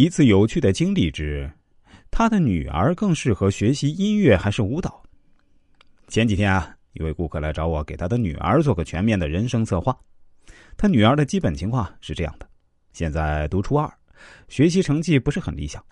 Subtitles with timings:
[0.00, 1.50] 一次有趣的经历之，
[2.08, 5.02] 他的女儿更适合学习音乐还是舞蹈？
[6.06, 9.98] 前几天啊，一位顾客来找我，给他的女儿做个全面的人生策划。
[10.76, 12.48] 他女儿的基本情况是这样的：
[12.92, 13.92] 现在读初二，
[14.46, 15.84] 学习成绩不是很理想。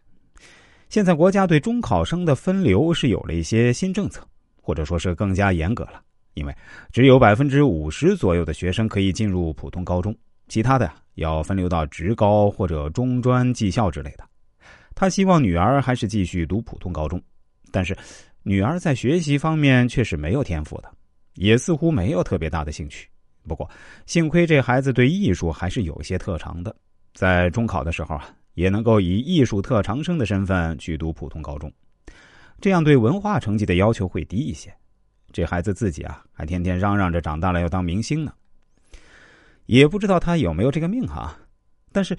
[0.88, 4.24] 现在国家对中考生的分流是有了一些新政策，
[4.62, 6.00] 或者说是更加严格了，
[6.34, 6.54] 因为
[6.92, 10.16] 只有百分之五十左右的学生可以进入普通高中。
[10.48, 14.24] 其他的要分流到职高或者中专技校之类的。
[14.94, 17.20] 他希望女儿还是继续读普通高中，
[17.70, 17.96] 但是
[18.42, 20.90] 女儿在学习方面却是没有天赋的，
[21.34, 23.08] 也似乎没有特别大的兴趣。
[23.46, 23.68] 不过
[24.06, 26.74] 幸亏这孩子对艺术还是有些特长的，
[27.12, 31.70] 在中考的时候啊，也能够以艺术特长生的身份去读普通高中，
[32.60, 34.72] 这样对文化成绩的要求会低一些。
[35.30, 38.32] 这孩子自己啊，还天天嚷嚷着长大了要当明星呢。
[39.66, 41.36] 也不知道他有没有这个命哈，
[41.92, 42.16] 但是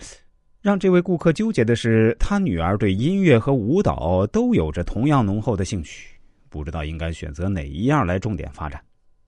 [0.62, 6.16] 让这位顾客纠结的是，他女儿对音乐和舞蹈都有着同样浓厚的兴趣，
[6.49, 8.82] 不知道应该选择哪一样来重点发展。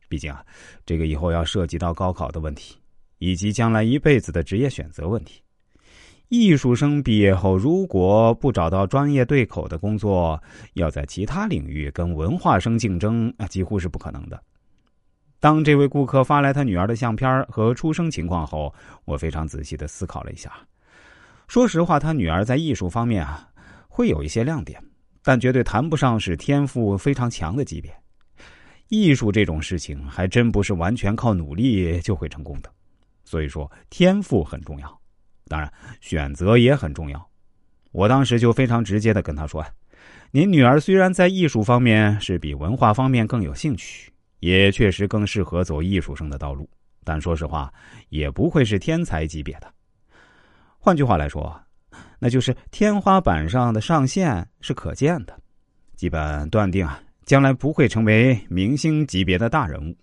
[0.10, 0.44] 毕竟啊，
[0.86, 2.76] 这个以后要涉及到高考的问题，
[3.20, 5.42] 以及将来一辈子的职业选择问题。
[6.30, 10.42] 艺术生毕业后，如果不找到专业对口的工作，
[10.74, 14.42] 要在其他领域跟文化生竞争啊，几乎是不可能的。
[15.40, 18.74] 当这位顾客发来他女儿的相片和出生情况后，
[19.06, 20.52] 我非常仔细的思考了一下。
[21.48, 23.50] 说实话，他女儿在艺术方面啊，
[23.88, 24.84] 会有一些亮点，
[25.24, 27.92] 但绝对谈不上是天赋非常强的级别。
[28.90, 32.70] 艺术这种事情还真不是完全靠努力就会成功的，
[33.24, 35.00] 所以说天赋很重要，
[35.48, 37.30] 当然选择也很重要。
[37.92, 39.66] 我当时就非常直接的跟他说
[40.32, 44.09] ：“您女儿虽然在艺术方面是比文化方面更有兴趣。”
[44.40, 46.70] 也确实更适合走艺术生的道路，
[47.04, 47.74] 但说实话，
[48.10, 49.74] 也不会是天才级别的。
[50.78, 51.60] 换句话来说，
[52.20, 55.38] 那就是天花板上的上限是可见的，
[55.96, 59.96] 基本断定啊，将来不会成为明星级别的大人物。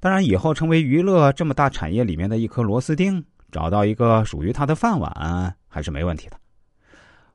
[0.00, 6.38] 当然，以后成为娱乐这么大产业里面的一颗螺丝钉，找到一个属于他的饭碗还是没问题的。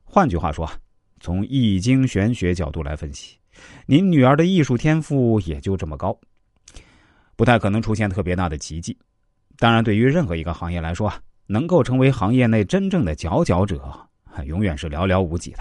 [0.04, 0.70] 换句话说，
[1.20, 3.36] 从易经玄学角度来分析。
[3.86, 6.16] 您女儿的艺术天赋也就这么高，
[7.36, 8.96] 不太可能出现特别大的奇迹。
[9.58, 11.12] 当然，对于任何一个行业来说，
[11.46, 13.80] 能够成为行业内真正的佼佼者，
[14.44, 15.58] 永远是寥寥无几的。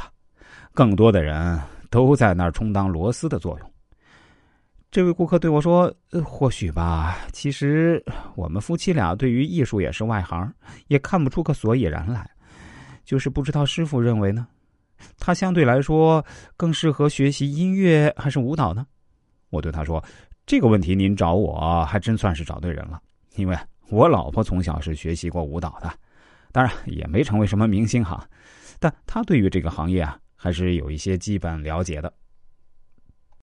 [0.73, 1.59] 更多的人
[1.89, 3.71] 都在那儿充当螺丝的作用。
[4.89, 5.93] 这位顾客对我说
[6.25, 8.03] ：“或许吧，其实
[8.35, 10.53] 我们夫妻俩对于艺术也是外行，
[10.87, 12.29] 也看不出个所以然来，
[13.05, 14.47] 就是不知道师傅认为呢？”
[15.17, 16.25] 他相对来说
[16.57, 18.85] 更适合学习音乐还是舞蹈呢？
[19.49, 20.03] 我对他说
[20.45, 23.01] ：“这个问题您找我还真算是找对人了，
[23.35, 23.57] 因为
[23.89, 25.91] 我老婆从小是学习过舞蹈的，
[26.51, 28.25] 当然也没成为什么明星哈，
[28.79, 32.11] 但她对于这个行业啊还是有一些基本了解的。